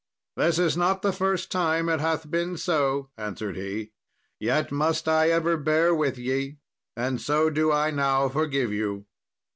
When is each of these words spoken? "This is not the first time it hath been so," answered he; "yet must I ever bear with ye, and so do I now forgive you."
"This 0.35 0.57
is 0.57 0.75
not 0.75 1.03
the 1.03 1.13
first 1.13 1.51
time 1.51 1.87
it 1.87 1.99
hath 1.99 2.31
been 2.31 2.57
so," 2.57 3.11
answered 3.19 3.55
he; 3.55 3.91
"yet 4.39 4.71
must 4.71 5.07
I 5.07 5.29
ever 5.29 5.57
bear 5.57 5.93
with 5.93 6.17
ye, 6.17 6.57
and 6.97 7.21
so 7.21 7.51
do 7.51 7.71
I 7.71 7.91
now 7.91 8.27
forgive 8.27 8.73
you." 8.73 9.05